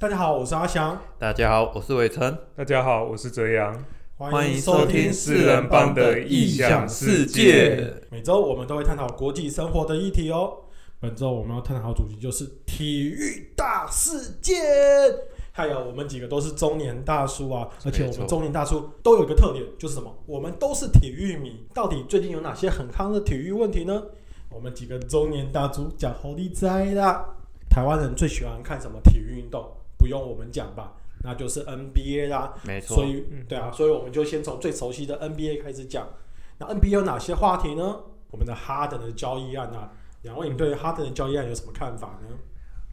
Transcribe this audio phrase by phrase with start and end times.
[0.00, 3.84] 大家好，我是阿翔，大家好，我是伟成，大家好，我是泽阳，
[4.16, 7.92] 欢迎收听四人帮的异想世界。
[8.10, 10.54] 每周我们都会探讨国际生活的议题哦。
[11.00, 14.56] 本周我们要探讨的主题就是体育大事件。
[15.52, 20.10] 还有我们几个都是中年大叔啊，而且我们中年大叔都有一个特点，就是什么？
[20.24, 21.66] 我们都是体育迷。
[21.74, 24.02] 到底最近有哪些很夯的体育问题呢？
[24.48, 27.22] 我们几个中年大叔讲好利在啦。
[27.68, 29.70] 台湾人最喜欢看什么体育运动？
[30.00, 32.54] 不用我们讲吧，那就是 NBA 啦。
[32.64, 32.96] 没错。
[32.96, 36.08] 所以，对啊，所以我们就先从最熟悉的 NBA 开始讲。
[36.58, 37.96] 那 NBA 有哪些话题呢？
[38.30, 42.36] 我们的哈登的交易案啊，两位，你对哈登的交易案有什么看法呢？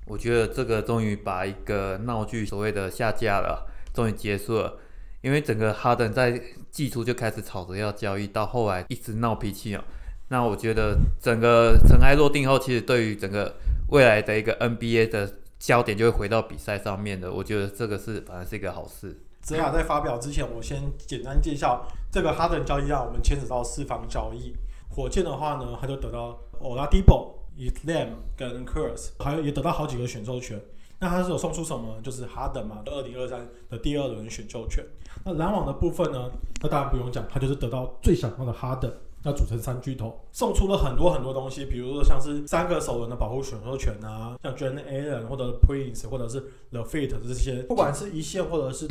[0.05, 4.77] 我觉得这个终于把一个闹剧所谓的下架了，终于结束了。
[5.21, 9.83] 因为整个哈登在季初就开始吵着要交易，到后来一直闹脾气哦。
[10.29, 13.55] 那我觉得整个尘埃落定后，其实对于整个
[13.89, 15.29] 未来的一个 NBA 的
[15.59, 17.31] 焦点就会回到比赛上面的。
[17.31, 19.23] 我觉得这个是反而是一个好事。
[19.41, 24.53] 泽雅在发表之前，我先简单介绍这个哈登交易让我们牵扯到四方交易。
[24.89, 30.59] 火箭的话呢，他就得到 Oladipo、Islam 跟 Curse，还有也得到好几个选秀权。
[30.99, 32.01] 那他是有送出什么？
[32.01, 34.83] 就是哈登嘛，二零二三的第二轮选秀权。
[35.23, 36.31] 那篮网的部分呢？
[36.61, 38.91] 那当然不用讲，他就是得到最想要的哈登。
[39.23, 46.39] 要组成三巨头，送出了很多很多东西，比如说像是三个首轮的保护选秀权啊，像 Jalen Allen 或者 Prince 或者是
[46.71, 48.87] The Fit 这些，不管是一线或者是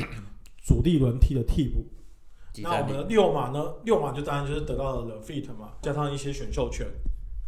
[0.62, 1.86] 主力轮替的替补。
[2.62, 3.74] 那我们的六马呢？
[3.84, 6.86] 六马就当然就是得到了 The Fit 嘛，加上一些选秀权，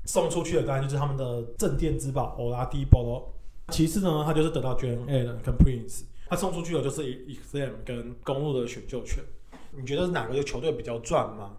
[0.04, 3.34] 送出去的当然就是他们的镇店之宝 Oladipo 咯。
[3.70, 9.22] 其次呢，他就是得到 Jalen Allen 跟 Prince，他送出去的就是 Exam 跟公路的选秀权。
[9.72, 11.56] 你觉得哪个球队比较赚吗？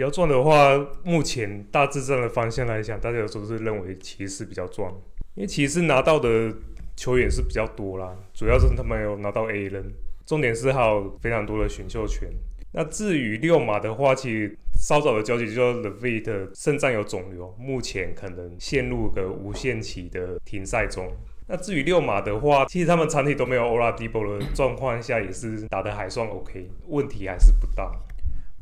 [0.00, 4.90] 比较赚的话，目前大致上的方向来讲，大家都是认为骑士比较赚，
[5.34, 6.50] 因为骑士拿到的
[6.96, 9.92] 球员是比较多啦，主要是他们有拿到 A 人，
[10.24, 12.30] 重点是还有非常多的选秀权。
[12.72, 21.12] 那至于六马的话，其实稍早的交集就 The Vit 肾脏有肿瘤，目前可能陷入个无限期的停赛中。
[21.46, 27.92] 那至于六马的话，其实他们长体都没有 Oladipo 的状况下，也是打得还算 OK，问题还是不大。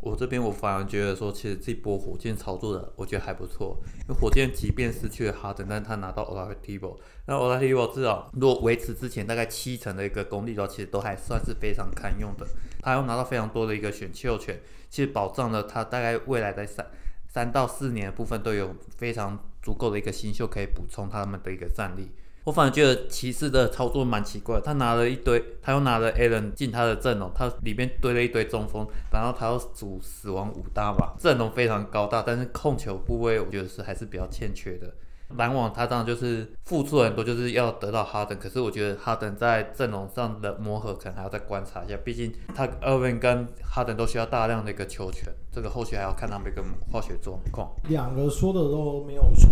[0.00, 3.76] 我这边我反而觉得说，其实这波火箭操作的，我觉得还不错。
[4.02, 12.46] 因为火箭即便失去了哈登，但他拿到 Oladipo，那 Oladipo 至少如果维持之前大概七成的一个功力的话，其实都还算是非常堪用的。
[12.80, 16.86] 他又拿到非常多的一个选秀权，其实保障了他大概未来的三
[17.26, 22.12] 三到四年的部分都有非常足够的一个新秀可以补充他们的一个战力。
[22.48, 34.90] 我反而觉得骑士的操作蛮奇怪，他拿了一堆，他又拿了 Allen 进他的阵容，他里面堆了一堆中锋，然后他要组死亡五大吧，阵容非常高大，但是控球部位我觉得是还是比较欠缺的。
[35.36, 47.70] 篮网他当然就是付出很多，就是要得到哈登，可是我觉得哈登在阵容上的磨合可能还要再观察一下，毕竟他欧文跟哈登都需要大量的一个球权，这个后续还要看他们一个化学状况。
[47.90, 49.50] 两个说的都没有错。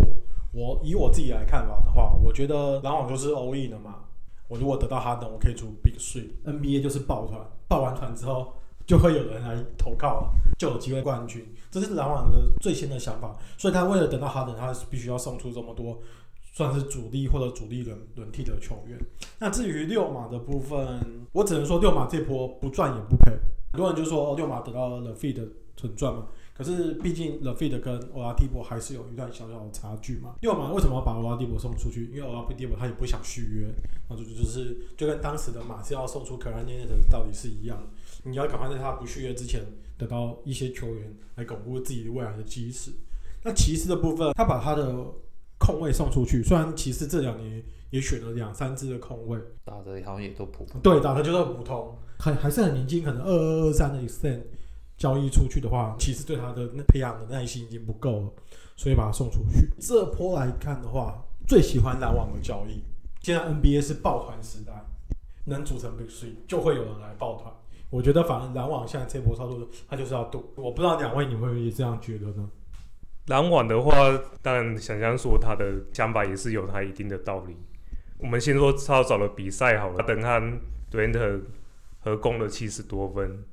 [0.56, 3.96] 我以我自己来看法的话，我觉得篮网就是 O E 的嘛。
[4.48, 8.54] 我如果得到哈登，我可以出 Big Three，NBA 就是抱团，抱完团之后
[8.86, 11.46] 就会有人来投靠，就有机会冠军。
[11.70, 15.98] 这是篮网的最先的想法，所以他为了等到哈登，他必须要送出这么多
[16.54, 18.98] 算是主力或者主力轮轮替的球员。
[19.38, 21.02] 那至于六马的部分，
[21.32, 23.32] 我只能说六马这波不赚也不赔。
[23.72, 25.46] 很多人就说六马得到了 Feed
[25.76, 26.26] 纯赚嘛。
[26.54, 30.36] 可是，毕竟 The 跟 Oladipo 还是有一段小小的差距嘛。
[30.40, 32.06] 六马为什么要把 Oladipo 送出去？
[32.06, 33.68] 因为 Oladipo 他也不想续约，
[34.08, 37.78] 那就就是就跟当时的马刺要送出 k a r a n e 的道理是一样。
[38.24, 39.60] 你要赶快在他不续约之前
[39.98, 42.90] 得到一些球员来巩固自己未来的基石。
[43.44, 44.96] 那骑士的部分，他把他的
[45.58, 50.80] 控位送出去，虽然骑士这两年也选了两三支的控位，打的好像也都普通。
[50.80, 54.40] 对，打的就是普通，还还是很年轻，可能二二二三的 extent。
[54.96, 58.32] 交易出去的话，其实对他的那培养的耐心已经不够了，
[58.76, 59.68] 所以把他送出去。
[59.78, 62.82] 这波来看的话，最喜欢篮网的交易。
[63.20, 64.72] 现在 NBA 是抱团时代，
[65.44, 67.52] 能组成 Big Three 就会有人来抱团。
[67.90, 70.52] 我觉得反而篮网现在这波操作，他就是要赌。
[70.56, 72.48] 我不知道两位你会不会这样觉得呢？
[73.26, 73.92] 篮网的话，
[74.40, 77.56] 当然想象说他的想法也是有他一定的道理。
[78.18, 80.60] 我们先说超早的比赛好了，等汉
[80.90, 81.40] 杜兰特
[82.00, 83.44] 合攻了七十多分。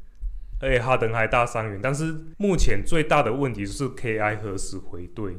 [0.63, 5.37] 而且哈登还大伤员，但是目前最大的问题是 KI 何时回队，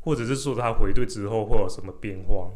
[0.00, 2.50] 或者是说他回队之后会有什么变化，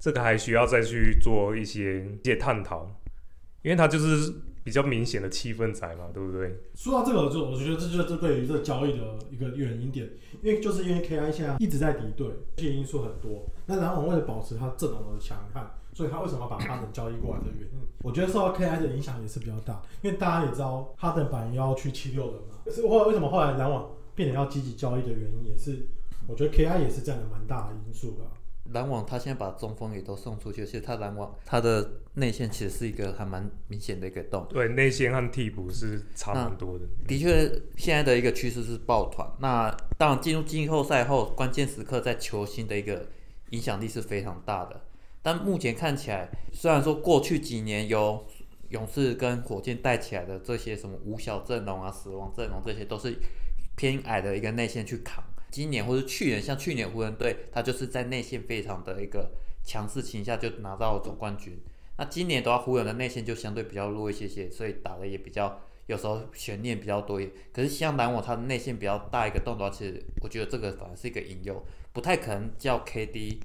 [0.00, 3.00] 这个还需要再去做一些一些探讨。
[3.62, 4.30] 因为他就是
[4.62, 6.54] 比较明显的气氛在嘛，对不对？
[6.74, 10.06] 说到这个，就我觉得这就是对于这个交易的一个原因点，
[10.42, 12.26] 因为就是因为 KI 现在一直在敌对，
[12.56, 13.46] 这些因素很多。
[13.64, 19.80] 那篮网为了保持他阵容的强悍，所以他为什么要把哈登交易过来的原因，我觉得受到 KI 的影响也是比较大。
[20.02, 25.86] 因为大家也知道哈登版要去七六人嘛，可是后为什么后来篮网变得要积极交易的原因，也是
[26.26, 28.24] 我觉得 KI 也是占了蛮大的因素吧。
[28.72, 34.46] 篮网他现在把中锋也都送出去，其实他篮网他的内线其实是一个还蛮明显的一个洞。
[34.48, 36.86] 对，内线和替补是差蛮多的。
[37.06, 37.46] 的确，
[37.76, 39.30] 现在的一个趋势是抱团。
[39.38, 43.06] 那当然进入季后赛后，关键时刻在球星的一个
[43.50, 44.80] 影响力是非常大的。
[45.24, 48.26] 但目前看起来，虽然说过去几年由
[48.68, 53.16] 勇士跟火箭带起来的这些什么五小阵容啊、死亡阵容，这些都是
[53.74, 55.24] 偏矮的一个内线去扛。
[55.50, 59.30] 今年或者去年，像去年湖人队，他就是在内线非常的一个
[59.64, 61.58] 强势情下就拿到总冠军。
[61.96, 67.36] 那今年的话，湖人的内线就相对比较弱一些些，所以打的也比较有时候悬念比较多一点。
[67.50, 73.38] 可是像篮网，他的内线比较大一个洞的话，其实我觉得这个反而是一个隐忧，不太可能叫 KD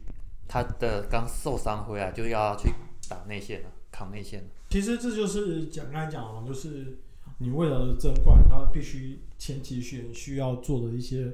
[0.50, 2.69] 他的刚受伤回来就要去
[3.07, 4.50] 打内线了，扛内线了。
[4.69, 6.98] 其实这就是讲刚才讲哦，就是
[7.38, 11.31] 你为了争冠，他必须前期选需要做的一些。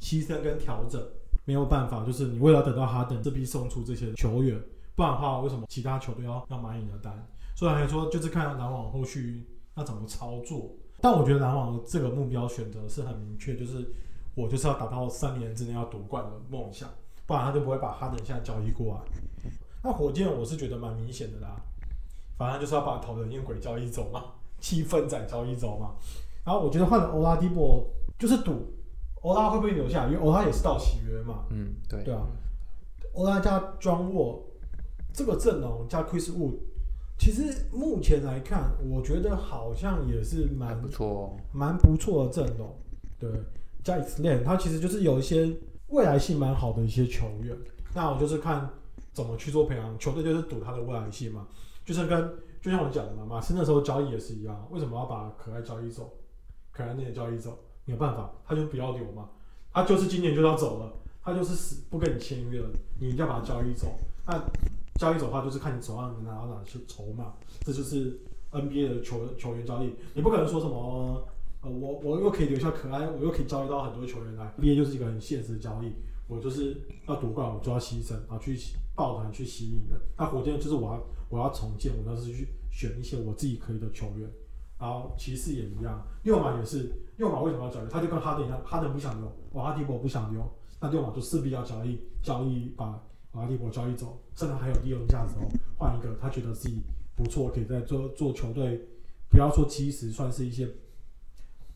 [0.00, 1.02] 牺牲跟调整
[1.46, 4.60] 没有办法，就是你为了等到哈登，这批送出这些球员，
[4.94, 7.26] 不然的话，为什么其他球队要要买你的单？
[7.56, 9.46] 虽然说就是看篮网后续
[9.76, 13.94] 要怎么操作，但我觉得篮网的这个目标选择是很明确，就是
[14.34, 16.90] 我就是要达到三年之内要夺冠的梦想，
[17.26, 19.50] 不然他就不会把哈登现在交易过来。
[19.82, 21.56] 那火箭我是觉得蛮明显的啦，
[22.36, 24.24] 反正就是要把投的硬鬼交易走嘛，
[24.58, 25.94] 气氛仔交易走嘛。
[26.44, 27.86] 然后我觉得换了欧拉迪波
[28.18, 28.72] 就是赌。
[29.22, 30.06] 欧拉会不会留下？
[30.06, 31.44] 因为欧拉也是到期约嘛。
[31.48, 32.02] 嗯，对。
[32.04, 32.26] 对啊，
[33.14, 34.44] 欧拉加庄沃
[35.14, 36.58] 这个阵容加 Chris Wood，
[37.18, 42.76] 其实目前来看，我觉得好像也是蛮不错，蛮不错的阵容。
[43.18, 43.30] 对，
[43.82, 45.56] 加 X Land，他其实就是有一些
[45.88, 47.56] 未来性蛮好的一些球员。
[47.94, 48.68] 那我就是看
[49.12, 51.46] 怎么去做培养，球队就是赌他的未来性嘛。
[51.84, 56.12] 就是跟就像我讲的嘛，马斯那时候交易也是一样，为什么要把可爱交易走？
[56.72, 57.58] 可爱那些交易走？
[57.84, 59.28] 没有办法，他就不要留嘛，
[59.70, 60.92] 他就是今年就要走了，
[61.22, 63.94] 他就是死不跟你签约了，你一定要把他交易走。
[64.26, 64.42] 那
[64.94, 68.18] 交易走的话，就是看你手上能拿到哪些筹码，这就是
[68.50, 69.94] NBA 的球球员交易。
[70.14, 71.22] 你不可能说什么，
[71.64, 74.52] 呃，我我又可以留下可爱，我又可以交易到很多球员来。
[74.58, 75.92] NBA 就是一个很现实的交易，
[76.28, 76.76] 我就是
[77.08, 78.56] 要夺冠，我就要牺牲，然后去
[78.94, 79.98] 抱团去吸引人。
[80.18, 84.28] 那火箭就是我要我要重建，我要是去选一些我自己可以的球员。
[84.78, 87.88] 然后骑士也一样，六马也是，六马为什么要交易？
[87.88, 90.42] 他就跟哈登一样，哈登不想留，瓦哈蒂博不想留，
[90.80, 92.86] 那六马就势必要交易，交易把
[93.32, 96.82] 瓦哈蒂博交易走，甚至还有利用价值哦，换一个他觉得自己
[97.16, 98.78] 不错，可以在做做球队，
[99.30, 100.68] 不要说其实，算是一些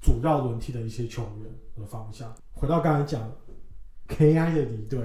[0.00, 2.34] 主要轮替的一些球员的方向。
[2.52, 3.30] 回到刚才讲
[4.08, 5.00] KI 的离队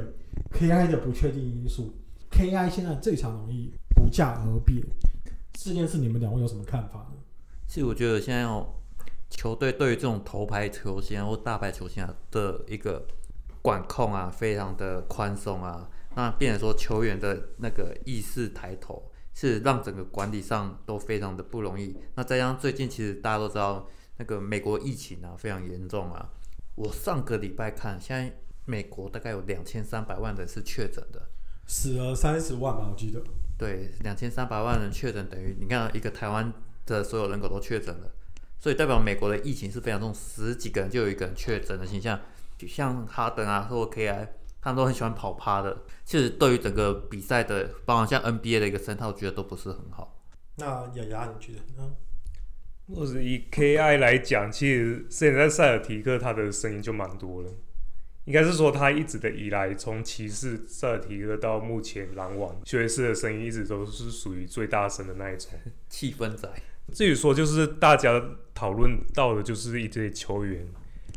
[0.51, 1.93] ，KI 的不确定因素
[2.31, 4.81] ，KI 现在最常容易不价而变，
[5.53, 7.17] 这件事你们两位有什么看法呢？
[7.67, 8.67] 其实我觉得现在哦，
[9.29, 13.05] 球队对于这种头牌球星或大牌球星啊的一个
[13.61, 21.95] 管控啊，非常的宽松啊，那变成说球员的那个意识抬头，是让整个管理上都非常的不容易。
[22.15, 23.87] 那再加上最近其实大家都知道
[24.17, 26.29] 那个美国疫情啊非常严重啊，
[26.75, 31.21] 我上个礼拜看，现在美国大概有两千三百万人是确诊的，
[31.67, 33.21] 死了三十万吧，我记得。
[33.57, 36.53] 对，两千三百万人确诊等于你看一个台湾。
[36.85, 38.11] 的所有人口都确诊了，
[38.59, 42.19] 所以代表美国的疫情是非常重，十几个人就有一个人确诊的形象。
[42.57, 44.27] 就像哈登啊，或 KI，
[44.59, 45.83] 他们都很喜欢跑趴的。
[46.03, 50.19] 其实对于整个比赛的，包括像 NBA 的一个生态，我觉得都不是很好。
[50.57, 50.65] 那
[50.95, 51.89] 雅雅，你觉得呢？
[52.87, 57.49] 若是以 KI 来讲，其实现在塞尔提克他的声音就蛮多了。
[58.25, 65.51] 应该是说他一直的以来，从骑士、塞尔提克到目前篮网，爵士的声音一直都是属于最大声的那一种。
[65.89, 66.49] 气氛仔。
[66.93, 68.21] 至于说就是大家
[68.53, 70.65] 讨论到的，就是一些球员，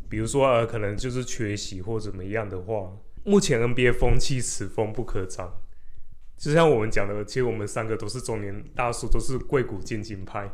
[0.09, 2.93] 比如说呃，可能就是缺席或怎么样的话，
[3.25, 5.53] 目前 NBA 风气此风不可长。
[6.37, 10.49] 就像我们讲的，其实我们三个都是中年大叔，都是贵古见金派。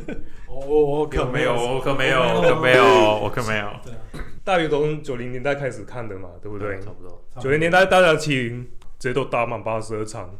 [0.48, 2.84] 我我可没有，我可没有，我可没有，
[3.22, 3.70] 我可没有。
[4.42, 6.80] 大约从九零年代开始看的嘛，对不对？
[6.80, 7.22] 差不多。
[7.38, 8.50] 九零年代大家其实
[8.98, 10.30] 直接都打满八十二场，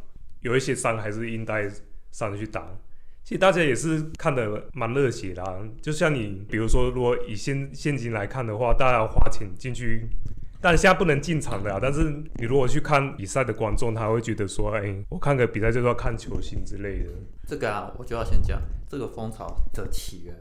[0.41, 1.69] 有一些伤还是应该
[2.11, 2.67] 上去打。
[3.23, 5.43] 其实大家也是看的蛮热血的，
[5.81, 10.07] 就像你，比如说，如果以现现金来看的话，大家花钱进去
[10.61, 11.79] 但现在不能进场的啊。
[11.81, 12.03] 但是
[12.35, 17.11] 你如果去看比赛的观众，他会觉得说，哎、我看个比赛就是要看球星之类的。
[17.47, 20.35] 这个啊，我就要先讲这个风潮的起源。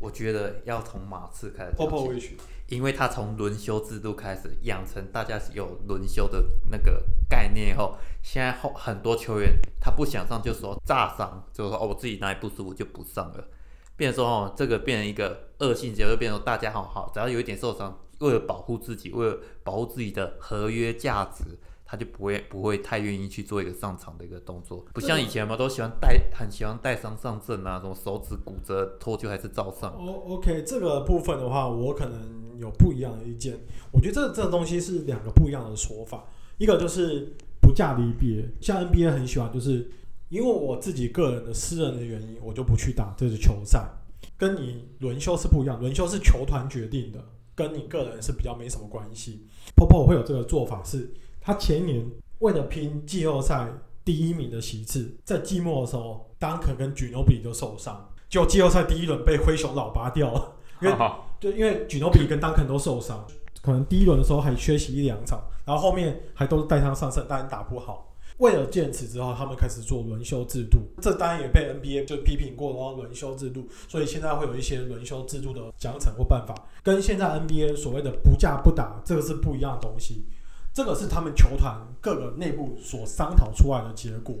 [0.00, 2.36] 我觉得要从马刺开始讲起
[2.68, 13.48] 因为他从轮休制度开始养成大家有轮休的那个概念以后，现在后很多球员他不想上就说炸伤，就说哦我自己哪里不舒服就不上了，
[13.96, 21.58] 变成说哦这个变成一个恶性结，就变成大家好好只要有一点受伤，为了保护自己，为了保护自己的合约价值。
[21.90, 29.92] 他就不会不会太愿意去做一个上场的一个动作，不像以前嘛，都喜欢带很喜欢带伤上阵啊，什么手指骨折脱臼还是照上。
[29.92, 33.58] O OK，这个部分的话，我可能有不一样的意见。
[33.90, 36.24] 我觉得这这个东西是两个不一样的说法，
[36.58, 39.90] 一个就是不嫁离别，像 NBA 很喜欢，就是
[40.28, 43.88] 因为我自己个人的私人的原因，我就不去打这支球赛，
[44.36, 47.24] 跟你轮休是不一样，轮休是球团决定的，
[47.58, 49.44] 跟你个人是比较没什么关系。
[49.74, 53.66] Popo 会有这个做法是，他前一年为了拼季后赛
[54.04, 60.96] 第一名的席次，在季末的时候，丹肯跟举诺比就受伤，就季后赛第一轮被灰熊老拔掉了，因为
[61.40, 63.26] 就因为举诺比跟丹肯都受伤，
[63.60, 68.14] 可能第一轮的时候还缺席一两场，然后后面还都是带伤上阵，但打不好。
[68.38, 80.24] 为了见此之后，他们开始做轮休制度，这当然也被 NBA 就批评过，然后轮休制度，所以现在会有一些轮休制度的奖惩或办法，跟现在 NBA 所谓的不架不打，这个是不一样的东西。
[80.72, 84.36] 这个是他们球团各个内部所商讨出来的结果，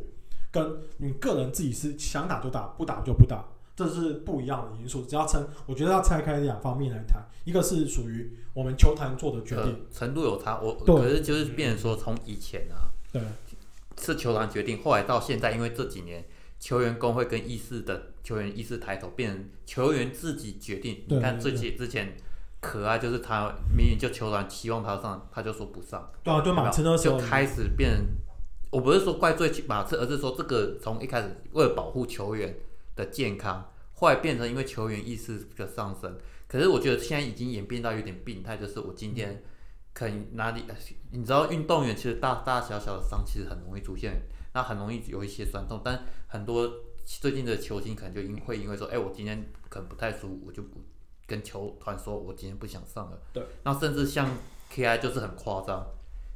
[0.52, 5.04] 跟你个人自己是想打就打，不打就不打，这是不一样的因素。
[5.04, 10.94] 只要拆，我觉得要拆开两方面来谈，一个是属于我们球团做的决定，呃、程度有差，我对。
[10.94, 13.20] 可是就是变成说从以前啊，对，
[14.12, 16.24] 是球团决定，后来到现在，因为这几年
[16.58, 21.04] 球员工会跟意识的球员意识抬头，变成球员自己决定。
[21.08, 22.16] 你看对最近之前
[22.60, 28.06] 可爱就是他明明就球团期望他上，他就说不上，对啊，就马刺那时候就开始变成。
[28.70, 32.54] 我不是说怪罪马刺，而是说这个从一开始为了保护球员
[32.96, 36.18] 的健康，后来变成因为球员意识的上升。
[36.46, 39.42] 可是我觉得现在已经演变到有点病态，就是我今天
[39.92, 40.62] 可能哪里，
[41.10, 44.22] 你知道运动员其实大大小小的伤其实很容易出现，
[44.54, 46.70] 那很容易有一些酸痛，但很多
[47.04, 50.80] 最近的球星可能就因会因为说，哎、我今天可能不太舒服，我就不
[51.26, 53.18] 跟球团说我今天不想上了。
[53.32, 53.42] 对。
[53.64, 54.30] 那甚至像
[54.72, 55.84] KI 就是很夸张，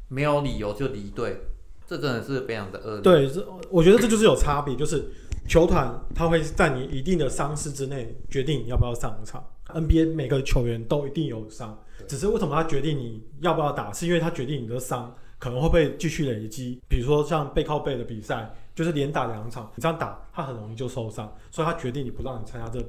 [0.09, 1.41] 没有理由就离队，
[1.87, 3.03] 这真的是非常的恶劣。
[3.03, 5.13] 对，这我觉得这就是有差别，就是
[5.47, 9.45] 球团他会在你一定的伤势之内决定你要不要上场。
[9.73, 16.81] NBA 每个球员都一定有伤，只是为什么他决定你要不要打，是因为他决定你的伤可能会不会继续累积。
[16.89, 22.85] 比如说像背靠背的比赛，就是连打两场，你这样打他很容易就受伤，所以他决定你不让你参加这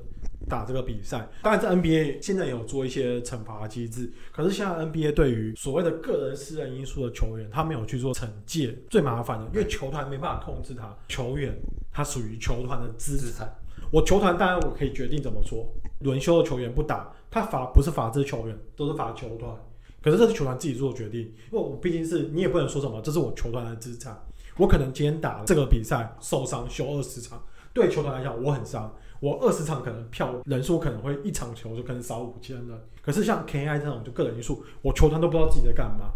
[0.48, 1.28] 打这个比赛。
[1.42, 11.58] 当然，在 NBA 现在有做一些惩罚机制，可是现在 NBA 对于所谓的个人私人因素的球员，他没有去做惩戒，最麻烦的，因为球团没办法控制他，球员
[11.92, 13.54] 他属于球团的资资产。
[13.92, 15.72] 我球团当然我可以决定怎么做，
[16.04, 19.52] 轮休的球员不打，他罚不是罚这球员，都是罚球团。
[20.02, 24.22] 可是这是球团自己做的决定，因为我毕竟是你也不能说什么，这是我球团的资产。
[24.58, 27.42] 我可能今天打这个比赛受伤休二十场，
[27.74, 32.80] 对球团来讲我很伤，我二十场可能票人数可能会一场球就可能少五千人。
[33.02, 36.12] 可是像 KI 这种就个人因素，我球团都不知道自己在干嘛。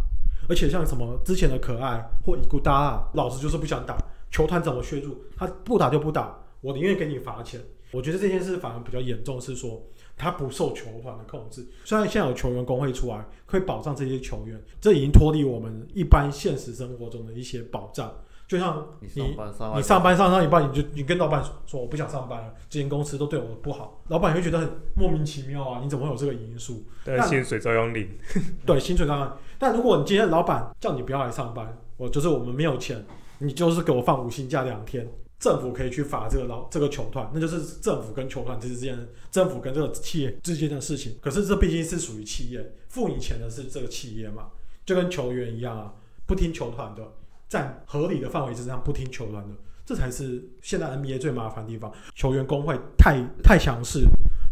[0.49, 3.97] 而且像什么之前的可爱或伊古达啊，老师就是不想打，
[4.29, 7.59] 球团怎么削住他不打就不打，我宁愿给你罚钱。
[7.91, 9.81] 我觉得这件事反而比较严重，是说
[10.15, 11.67] 他不受球团的控制。
[11.83, 18.13] 虽然现在有球员工会出来，会保障这些球员，这已经脱离我们一般现实生活中的一些保障。
[18.47, 26.85] 就像你你上班上上班上到一半，你就你跟老板说我不想上班了，这间公司都对我不好，老板会觉得很莫名其妙啊，你怎么会有这个因素？
[27.03, 28.09] 但薪水照样领。
[28.65, 33.05] 对，薪水照样，但如果你今天老板叫你不要来上班，我就是我们没有钱，
[33.39, 35.05] 你就是给我放五薪假两天，
[35.39, 38.97] 政府可以去罚这个老这个球团，那就是政府跟球团之间，
[39.29, 41.15] 政府跟这个企业之间的事情。
[41.21, 44.47] 可是这毕竟是属于企业，付你钱的是这个企业嘛，
[44.85, 45.93] 就跟球员一样啊，
[46.25, 47.03] 不听球团的，
[47.47, 49.53] 在合理的范围之上不听球团的，
[49.85, 51.93] 这才是现在 NBA 最麻烦的地方。
[52.15, 54.05] 球员工会太太强势，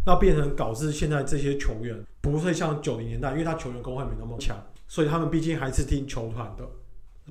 [0.06, 6.64] 那变成导致现在这些球员不会像九零年代，因为他球员工会没那么强，所以他们毕竟还是听球团的，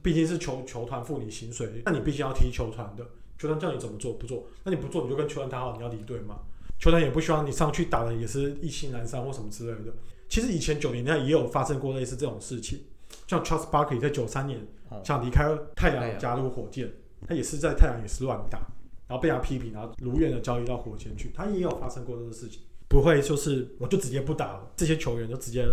[0.04, 3.06] 毕竟是球球团付你薪水，那你必须要踢球团的，
[3.38, 6.40] 球团叫你怎么做不做，那你不做你就跟球团打好你要离队嘛，
[6.80, 9.94] 球团也不希望你上去打的也是意兴阑珊或什么之类的。
[10.28, 12.80] 其实以前九零年代也有发生过类似这种事情，
[13.28, 16.92] 像 Charles Barkley 在九三年哦想离开太阳加入火箭，
[17.28, 18.60] 他也是在太阳也是乱打，
[19.08, 22.62] 然后被他批评，然后如愿的交易到火箭去，他也有发生过这个事情。
[22.88, 25.66] 不会就是我就直接不打了，这些球员就直接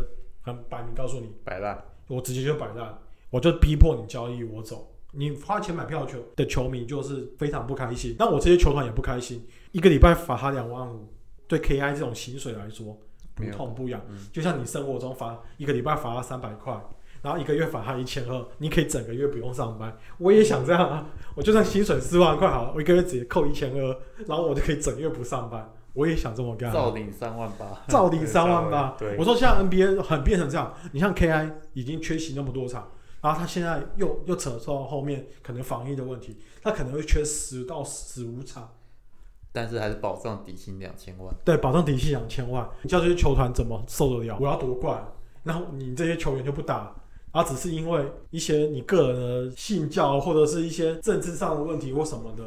[0.42, 2.99] 很摆明告诉你，摆烂，我直接就摆烂，
[3.31, 4.91] 我就逼迫你交易我走。
[5.12, 9.47] 你花钱买票球的球迷就是非常不开心，那我这些球团也不开心。
[9.71, 11.12] 一个礼拜罚他两万五，
[11.47, 12.99] 对 KI 这种薪水来说
[13.35, 14.00] 不痛不痒。
[14.09, 16.75] 嗯就像你生活中罚一个礼拜罚他三百块，
[17.21, 19.97] 然后一个月罚他一千二，你可以整个月不用上班。
[20.19, 25.73] 我也想这样啊，我就算薪水四万块好了，我一个月直接扣一千二，然后我就可以整月不上班。
[25.95, 26.73] 我也想这么干啊。
[26.73, 28.97] 照领三万八，照领三万八。
[28.99, 32.90] 对我说现在 NBA 很变成这样，你像 KI 已经缺席那么多场，
[33.23, 38.69] 然后他现在又又扯到后面可能防疫的问题，他可能会缺十到十五场，
[39.52, 41.35] 但是还是保障底薪两千万。
[41.45, 44.37] 对，保障底薪两千万，你叫这些球团怎么受得了？
[44.38, 45.02] 我要夺冠，
[45.45, 46.95] 然后你这些球员就不打。
[47.33, 52.45] 然后只是因为一些你个人的信教或者是一些政治上的问题或什么的，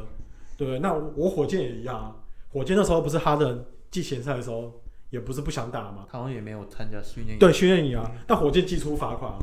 [0.56, 0.78] 对？
[0.78, 2.14] 那我火箭也一样啊，
[2.52, 4.72] 火箭那时候不是哈登季前赛的时候
[5.10, 7.38] 也不是不想打嘛，他好像也没有参加训练营。
[7.40, 9.38] 对，训练营啊，但火箭寄出罚款啊，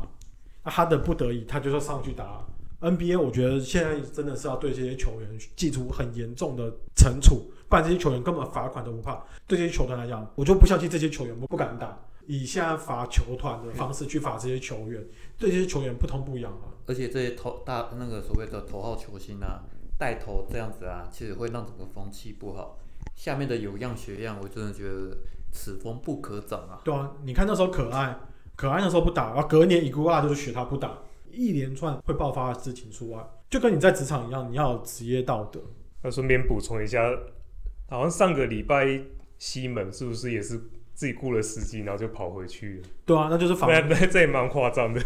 [0.64, 2.44] 那哈登不得已，他就说上去打啊、
[2.80, 9.22] NBA，我觉得现在真的是要对这些球员寄出很严重的惩处，不然这些球员根本罚款都不怕。
[9.46, 11.98] 对这些球团来讲，我就不相信这些球员不不敢打。
[12.26, 15.04] 以现在罚球团的方式去罚这些球员，
[15.38, 16.72] 对这些球员不痛不痒啊。
[16.86, 19.62] 而且这些头大那个所谓的头号球星啊，
[19.98, 22.78] 带头这样子啊，其实会让整个风气不好。
[23.14, 25.16] 下面的有样学样，我真的觉得
[25.52, 26.80] 此风不可长啊。
[26.82, 28.18] 对啊，你看那时候可爱，
[28.56, 30.98] 可爱的时候不打，然后隔年伊古拉就是学他不打，
[31.30, 35.60] 一连串会爆发的事情出来，就跟你在职场一样，你要有职业道德。
[36.02, 37.02] 那顺便补充一下，
[37.88, 39.00] 好像上个礼拜
[39.38, 40.56] 西门是不是也是
[40.94, 42.88] 自己雇了司机，然后就跑回去了？
[43.04, 45.02] 对啊，那就是反对对， 这也蛮夸张的。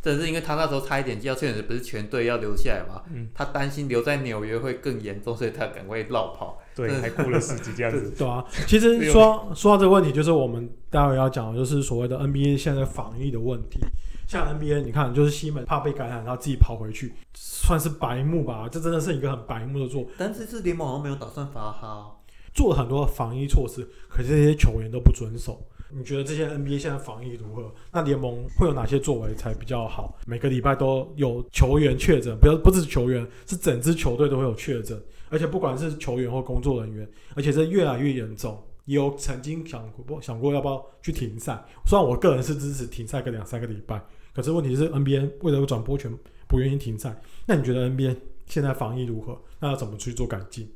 [0.00, 6.61] 这是因为他那时候差一点就要确诊，不是全队要留下来嘛，嗯他担心留在纽约会更严重，所以他赶快绕跑。
[6.74, 8.12] 对，还雇了司机这样子。
[8.18, 13.80] 对啊，其实说说到这个问题，就是我们待会要讲的，就是所谓的 NBA 现在防疫的问题。
[14.26, 18.66] 像 NBA，你看，就是西门怕被感染，然后自己跑回去，算是白目吧？
[18.70, 22.12] 这真的是一个很白目的做，但这次联盟好像没有打算罚他哦，
[22.54, 25.60] 做了很多防疫措施，可是这些球员都不遵守。
[25.94, 27.70] 你觉得这些 NBA 现在防疫如何？
[27.92, 30.16] 那联盟会有哪些作为才比较好？
[30.26, 34.98] 每个礼拜都有球员确诊，不要不是球员，是整支球队都会有确诊，
[35.32, 38.62] 而且不管是球员或工作人员，而且这越来越严重。
[38.84, 46.12] 有曾经想过想过要不要去停赛，虽然我个人是支持停赛个两三个礼拜，可是问题是 NBA 为了转播权
[46.48, 47.22] 不愿意停赛。
[47.46, 48.16] 那你觉得 NBA
[48.46, 49.40] 现在防疫如何？
[49.60, 50.68] 那要怎么去做改进？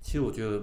[0.00, 0.62] 其实我觉得，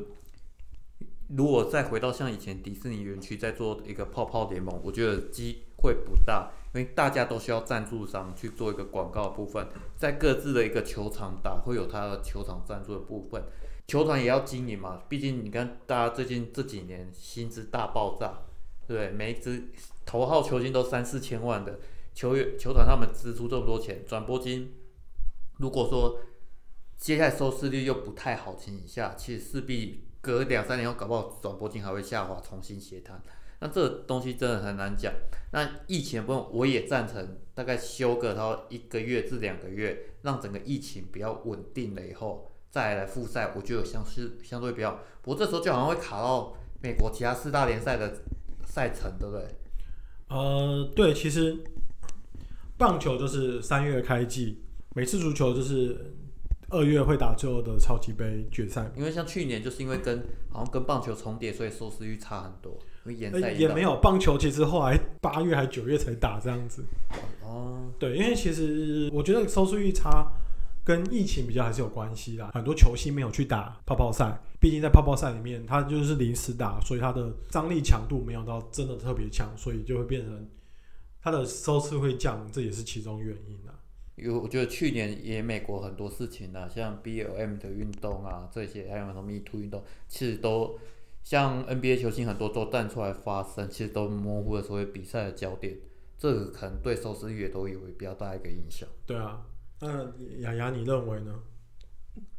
[1.28, 13.44] 如果再回到像以前迪士尼园区在做一个泡泡联盟，我觉得基会不大，因为大家都需要赞助商去做一个广告部分，在各自的一个球场打会有他的球场赞助的部分，
[13.88, 18.40] 球团也要经营嘛，毕竟你看大家最近这几年薪资大爆炸，
[18.88, 19.10] 对？
[19.12, 19.70] 每一支
[20.06, 21.80] 头号球星都三四千万的
[22.14, 24.74] 球员球团，他们支出这么多钱，转播金，
[25.60, 26.20] 如果说
[26.98, 33.22] 接下来收视率又不太好情形下，其实势必隔两三年后，搞不好转播金还会下滑，重新协谈。
[33.60, 35.14] 那这个东西真的很难讲。
[35.52, 45.00] 那疫情不用，我也赞成，大概休个到一个月至两个月，让整个疫情比较稳定了以后，再来复赛，我觉得相是相对比较。
[45.22, 48.22] 不过这时候就好像会卡到美国其他四大联赛的
[48.66, 49.46] 赛程，对不对？
[50.28, 51.58] 呃，对，其实
[52.78, 54.62] 棒球就是三月开季，
[54.94, 56.14] 每次足球就是
[56.70, 58.92] 二月会打最后的超级杯决赛。
[58.96, 62.78] 因为像去年就是因为跟好像跟棒球重叠，所以收视率差很多，
[63.14, 66.86] 延赛呃也没有棒球，其实后来八月还九月才打这样子。
[67.44, 70.32] 哦，对，因为其实我觉得收视率差
[70.84, 72.52] 跟疫情比较还是有关系啦。
[72.54, 80.50] 很多球星没有去打泡泡赛，毕竟在泡泡赛里面他就是临时打，所以他的张力强度没有到真的特别强，所以就会变成
[81.22, 83.74] 他的收视会降，这也是其中原因啦。
[84.16, 90.80] 因为我觉得去年也美国很多事情啊，像 BLM 的运动啊这些，还有什么 Me Too 运动，其实都
[91.28, 95.78] 像 NBA 球星很多都站出来发声，其实都模糊了所谓比赛的焦点，
[96.18, 98.88] 这个可能对收视率也都有比较大一个影响。
[99.06, 99.46] 对啊，
[99.82, 100.06] 那
[100.40, 101.38] 雅雅你认为呢？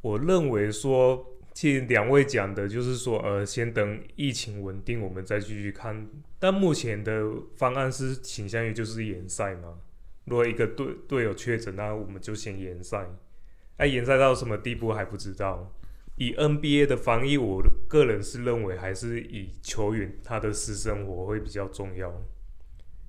[0.00, 6.08] 我认为说，其实两位讲的就是说，呃，先等疫情稳定，我们再继续看。
[6.38, 9.80] 但目前的方案是倾向于就是延赛嘛。
[10.24, 13.06] 如果一个队队友确诊，那我们就先延赛。
[13.76, 15.74] 那延赛到什么地步还不知道。
[16.18, 22.12] 以 NBA 的防疫，我个人是认为还是以球员他的私生活会比较重要。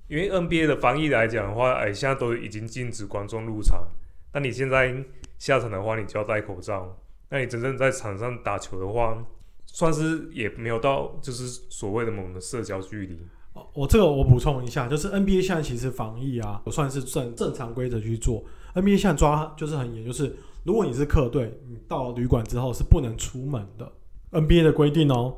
[0.08, 3.86] 因为 NBA 的防疫来讲的话，哎，现在都已经禁止观众入场。
[4.32, 5.04] 那你现在
[5.38, 6.98] 下场的话，你就要戴口罩。
[7.28, 9.24] 那你真正在场上打球的话，
[9.66, 13.20] 算是也没有到就是所谓的某的社交距离。
[13.52, 18.44] 哦我这个我补充一下，就是 NBA 现在其实防疫啊，我算是正正常规则去做。
[18.74, 23.92] NBA 现在抓就是很严，就是如果你是客队，你到旅馆之后是不能出门的。
[24.32, 25.36] NBA 的规定哦。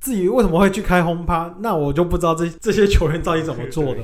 [0.00, 4.00] 至于为什么会去开轰趴，那我就不知道这这些球员到底怎么做的。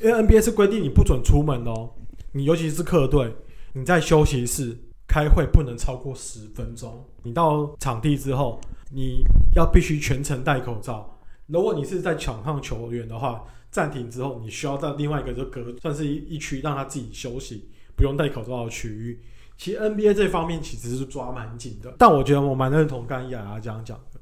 [0.00, 1.90] 因为 NBA 是规定你不准出门哦，
[2.30, 3.34] 你尤其是客队，
[3.72, 4.76] 你在休息室
[5.08, 7.04] 开会不能超过十分钟。
[7.24, 8.60] 你到场地之后，
[8.92, 9.24] 你
[9.56, 11.18] 要必须全程戴口罩。
[11.48, 19.20] 如果你是在场上球员的话，暂停之后，你需要在另外一个就隔算是一一区让他自己休息，不用戴口罩的区域。
[19.62, 24.18] 其实 NBA 这方面其实是抓蛮紧的，但我觉得我蛮认同刚雅雅这样讲的，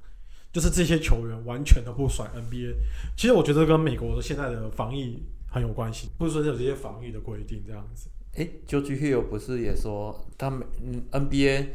[0.53, 2.75] 就是这些球员完全都不甩 NBA。
[3.17, 8.11] 其实我觉得跟美国的现在的防疫很有关系，不是说有这些防疫的规定这样子。
[8.35, 11.69] 诶 j o j Hill 不是也说他们嗯 NBA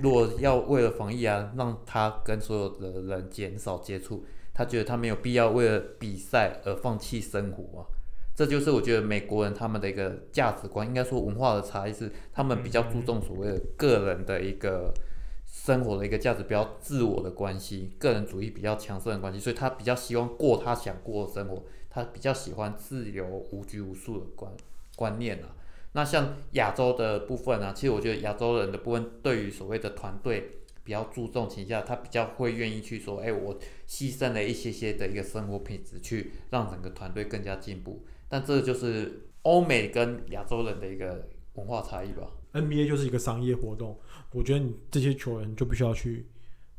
[0.00, 7.86] 如果要为了防疫啊，让他跟所有的人减少接触，他觉得他没有必要为了比赛而放弃生活啊。
[8.34, 14.92] 这就是我觉得美国人他们的一个价值观，应该说文化的差异是，他们比较注重所谓的个人的一个
[15.46, 24.50] 生活的一个价值，比较自我的关系，个人主义比较强盛的关系，所以他比较希望过他想过的生活，他比较喜欢自由无拘无束的观
[24.96, 25.54] 观念啊。
[25.92, 30.50] 那像亚洲的部分呢，其实我觉得亚洲人的部分对于所谓的团队
[30.82, 38.02] 比较注重情下，他比较会愿意去说，哎，我牺牲了一些些的一个生活品质，去让整个团队更加进步。
[38.32, 42.26] 但这就是欧美跟亚洲人的一个文化差异吧。
[42.54, 43.98] NBA 就是一个商业活动，
[44.30, 46.26] 我觉得你这些球员就必须要去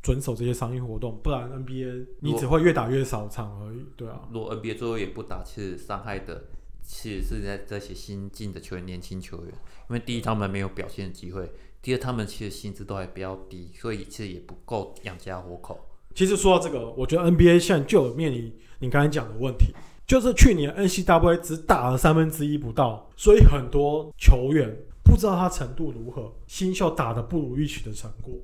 [0.02, 3.86] 遵守这些商业活动，不然 NBA 你只会越打越少场而已。
[3.96, 6.46] 对啊，如果 NBA 最后也不打，其实伤害的
[6.82, 9.54] 其实是在这些新进的球员、年轻球员，
[9.88, 11.48] 因为第一他们没有表现的机会，
[11.80, 15.88] 第二他们其实薪资都还比较低，所以其实也不够养家活口。
[16.16, 19.72] 其实说到这个，我觉得 NBA 现在就有面临你刚才讲的问题。
[20.06, 24.70] 就是去年 N C W A 只打了三分之一不到，所以很多球员
[25.02, 28.34] 不知道他程度如何，新秀打的不如预期的成果。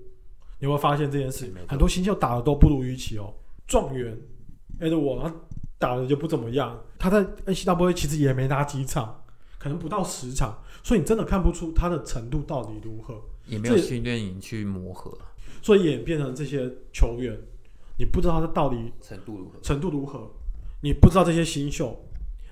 [0.58, 1.52] 你有没有发现这件事？
[1.68, 3.32] 很多新秀打的都不如预期哦。
[3.66, 4.18] 状元
[4.80, 5.34] Edward 他
[5.78, 9.22] 打的就不怎么样，他在 N C W A 其实也没打几场，
[9.58, 13.14] 可能不到十场，所以你真的看不出他的程度到底如何。
[13.46, 15.12] 也没有训练营去磨合，
[15.60, 17.36] 所以演变成这些球员，
[17.98, 20.30] 你不知道他到底程度如何，程度如何。
[20.82, 21.94] 你不知道这些新秀，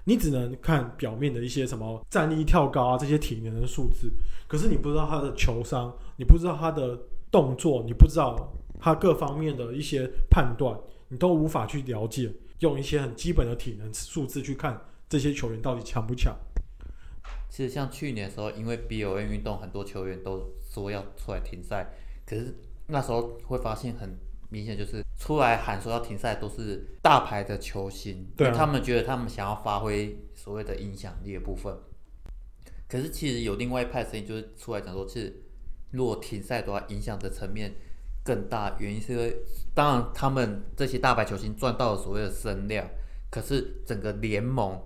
[0.04, 4.12] 你只能看表面的一些什么站立、跳高啊这些体能的数字，
[4.46, 6.98] 可是你不知道他的球商，你不知道他的
[7.30, 12.30] 动作，你不知道他各方面的一些判断，你都无法去了解。
[12.60, 16.36] 用一些很基本的体能数字去看这些球员到底强不强。
[17.48, 21.86] 其实像去年的时候，因为 B O N 运动，很多球员都说要出来停赛，
[22.26, 24.18] 可是那时候会发现很。
[24.50, 31.76] 明显就是出来喊说要停赛，都是大牌的球星，对他们觉得他们想要发挥所谓的影响力的部分。
[32.88, 35.42] 可是其实有另外一派声音，就是出来讲说，其实
[35.90, 37.74] 如果停赛的话，影响的层面
[38.24, 38.74] 更大。
[38.78, 39.36] 原因是因为，
[39.74, 42.88] 当然他们这些大牌球星赚到了所谓的声量，
[43.30, 44.80] 可是整个联盟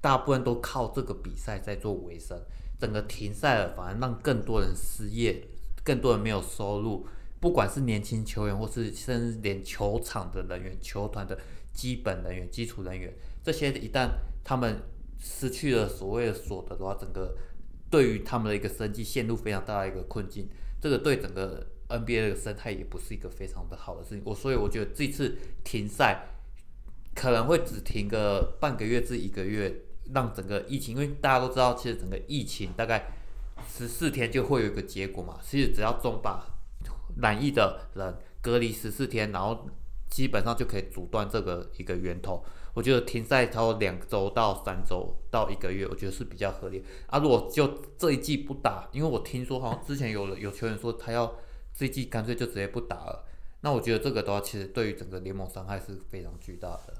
[0.00, 2.36] 大部分都靠这个比赛在做维生。
[2.80, 5.40] 整个停赛了，反而让更多人失业，
[5.84, 7.06] 更多人没有收入。
[7.44, 11.38] 不管是年轻球员，或是甚至连球场的人员、球团的
[11.74, 14.08] 基本人员、基础人员，这些一旦
[14.42, 14.80] 他们
[15.18, 17.36] 失去了所谓的所得的话，整个
[17.90, 20.48] 对于他们的一个生计陷入非常大的一个困境。
[20.80, 24.22] 这个对整个 NBA 的生态也不是一个非常的好的事情。
[24.24, 26.26] 我所以我觉得这次停赛
[27.14, 29.82] 可能会只停个半个月至一个月，
[30.14, 33.12] 让整个疫情，因为大家都知道，其实整个疫情大概
[33.70, 35.38] 十四天就会有一个结果嘛。
[35.44, 36.53] 其实只要中把
[37.20, 39.66] 染疫的人隔离十四天，然后
[40.08, 42.44] 基本上就可以阻断这个一个源头。
[42.74, 46.84] 我觉得停赛超两周到三周到一个月，我觉得是比较合理。
[47.06, 51.36] 啊，如果就这一季不打，因为我听说好像之前有有球员说他要
[51.72, 53.24] 这一季干脆就直接不打了。
[53.60, 56.94] 那我觉得这个的话，其实对于整个联盟伤害是非常巨大的。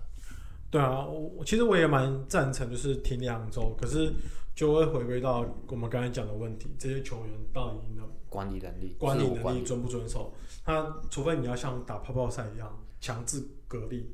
[0.74, 4.12] 对啊，我其实我也蛮赞成，就是停两周，可是
[4.56, 8.04] 就会回归到我们刚才讲的问题，这些球员到底能。
[8.28, 10.34] 管理能力，管理能力遵不遵守？
[10.64, 12.68] 他除非你要像打泡泡赛一样
[13.00, 14.12] 强制隔离，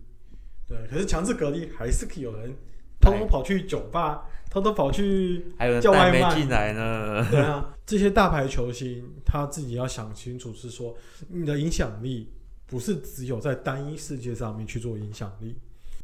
[0.68, 0.76] 对。
[0.90, 2.54] 可是强制隔离还是可以有人
[3.00, 5.46] 偷偷跑去酒吧，偷偷跑去
[5.80, 7.26] 叫外卖进来呢。
[7.30, 10.94] 对啊，这些大牌球星他自己要想清楚，是说
[11.30, 12.30] 你的影响力
[12.66, 15.56] 不是只有在单一世界上面去做影响力。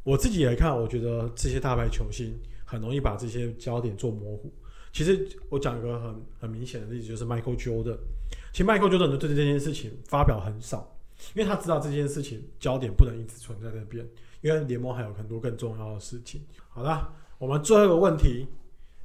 [0.07, 2.33] 我自己来看，我觉得这些大牌球星
[2.65, 4.53] 很容易把这些焦点做模糊。
[4.93, 7.99] 其实我讲一个很很明显的例子，就是 Michael Jordan。
[8.53, 10.97] 其实 Michael Jordan 对这件事情发表很少，
[11.35, 14.09] 因为他知道这件事情焦点不能一直存在那边。
[14.43, 16.41] 因为联盟还有很多更重要的事情。
[16.69, 18.47] 好啦，我们最后一个问题，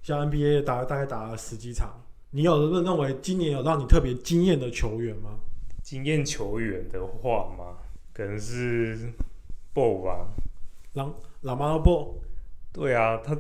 [0.04, 5.40] 像 NBA 打大概打了十几场，你有认认为今年有让你特别惊艳的球员吗？
[5.82, 7.78] 惊艳球员的话吗，
[8.14, 9.12] 可能是
[9.74, 10.28] BO 吧。
[10.94, 12.22] 朗朗马波，
[12.74, 13.38] 对啊，他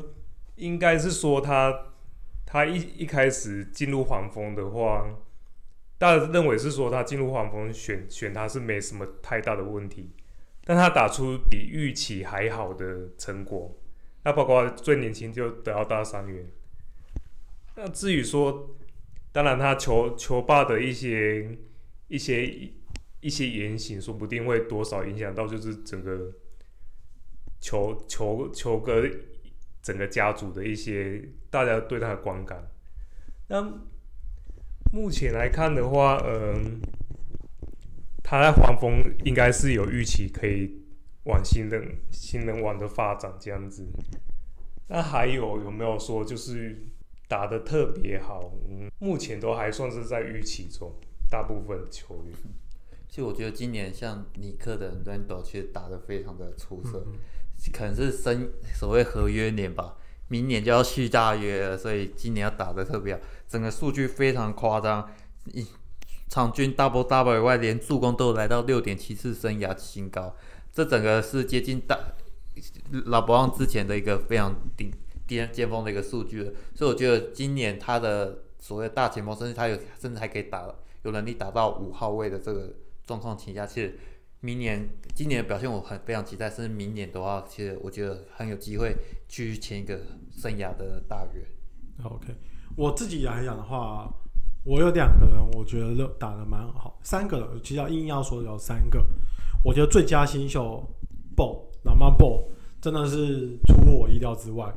[0.56, 1.88] 应该是说他
[2.46, 5.06] 他一一开始进入黄蜂的话，
[5.98, 10.12] 大家认为是说他进入黄蜂选选他是没什么太大的问题，
[10.64, 13.78] 但他打出比预期还好的成果，
[14.24, 16.48] 那包括最年轻就得到大三元。
[17.76, 18.70] 那至于说，
[19.34, 21.58] 当然他球球霸的一些
[22.08, 22.72] 一些
[23.20, 26.32] 一些言行，说不定会多少影响到就是整个。
[27.62, 29.02] 球球球哥
[29.82, 32.68] 整个家族的一些大家对他的观感。
[33.48, 33.62] 那
[34.92, 36.82] 目前来看的话，嗯，
[38.24, 40.82] 他在黄蜂应该是有预期可以
[41.24, 43.88] 往新人新人网的发展这样子。
[44.88, 46.78] 那还有有没有说就是
[47.30, 48.52] 打的特别好？
[48.68, 50.94] 嗯，目前都还算是在预期中，
[51.30, 52.36] 大部分球员。
[53.08, 57.06] 其实我觉得今年像尼克的 Randle 其实打的非常的出色。
[57.70, 59.96] 可能是升所谓合约年吧，
[60.30, 65.08] 明年就要续大约了，所以今年要打的特别好，整个数据非常夸张，
[65.46, 65.68] 一
[66.28, 70.36] 场均 double double 以外，连助攻都来到六点七次生涯新高，
[70.72, 72.00] 这整个是接近大
[73.06, 74.92] 老伯旺之前的一个非常顶
[75.28, 80.66] 巅巅峰的一个数据了，所以我觉得今年他的所谓大前锋，甚至他有甚至还可以打
[81.04, 82.74] 有能力打到五号位的这个
[83.06, 84.00] 状况情况下，其实。
[84.42, 88.96] 明年、今年的表现我很非常期待，甚至明年的话，其实我觉得很有机会
[89.28, 90.00] 去签一个
[90.32, 91.46] 生涯的大约。
[92.04, 92.36] OK，
[92.76, 94.12] 我自己来讲的话，
[94.66, 99.06] 我有两个人，我觉得打的蛮好，三个人，其实要硬要说有三个，
[99.64, 100.84] 我觉得最佳新秀
[101.36, 102.50] BO 老妈 BO
[102.82, 104.74] 真的是出乎我意料之外。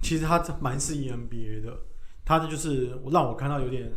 [0.00, 1.78] 其实他蛮适应 NBA 的，
[2.24, 3.92] 他的就是让我看到有点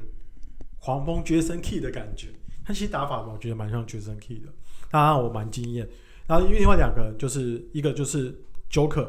[0.79, 2.27] 黄蜂 Jason Key 的感觉，
[2.65, 4.49] 他其实打法我觉得蛮像 Jason Key 的。
[4.89, 5.87] 当然我蛮惊艳，
[6.27, 8.33] 然后另外两个就是一个就是
[8.71, 9.07] Joker，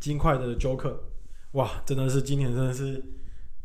[0.00, 0.94] 金块的 Joker，
[1.52, 3.02] 哇，真的是今年真的是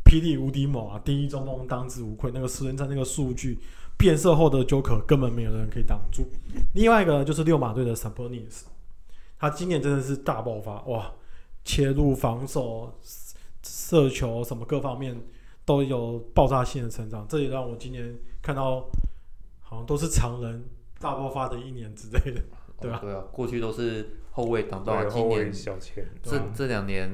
[0.05, 1.01] 霹雳无敌猛啊！
[1.03, 3.59] 第一中锋当之无愧，那个时间战那个数据
[3.97, 6.25] 变色后的 Joker 根本没有人可以挡住。
[6.73, 8.63] 另外一个就是六马队的 Sabonis，
[9.37, 11.11] 他今年真的是大爆发哇，
[11.65, 12.93] 切入防守、
[13.63, 15.19] 射球什么各方面
[15.65, 18.87] 都有爆炸性的成长，这也让我今年看到
[19.61, 20.63] 好像都是常人。
[20.99, 22.41] 大爆发的一年之类的，
[22.81, 22.99] 对吧？
[23.01, 27.09] 对啊，过去都是后卫挡到，今年小前，这这两年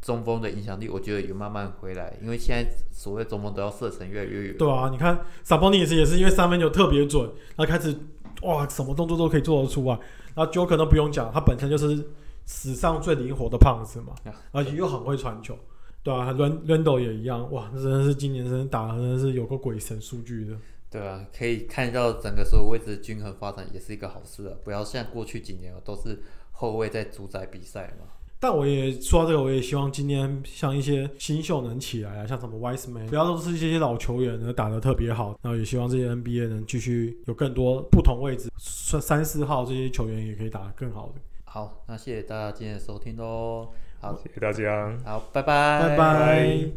[0.00, 4.58] 中锋的影响力，我觉得有慢慢回来，因为现在所谓中锋都要射程越来越远。
[4.58, 7.96] 对啊，你看萨博尼斯也是因为三分球特别准，他开始
[8.42, 9.98] 哇，什么动作都可以做得出来。
[10.34, 12.04] 然后 Joker 都不用讲，他本身就是
[12.44, 14.12] 史上最灵活的胖子嘛，
[14.50, 15.56] 而且又很会传球，
[16.02, 20.56] 对啊 r a n d l 也一样，哇，真的是今年真的打的真的是有个鬼神数据的。
[20.94, 24.54] 对啊，可以看到整个所有位置均衡发展也是一个好事啊！
[24.62, 28.06] 不要像过去几年都是后卫在主宰比赛嘛。
[28.38, 35.36] 但我也说到这个，我也希望今天像一些新秀能起来啊，像什么 Wiseman，不要都是这些老球员能打得特别好。
[35.42, 41.14] 然后也希望这些 NBA 能继续有更多不同位置，三三四号这些球员也可以打得更好的。
[41.46, 43.68] 好，那谢谢大家今天的收听喽。
[44.00, 44.96] 好，谢谢大家。
[45.04, 46.70] 好，拜拜，拜拜。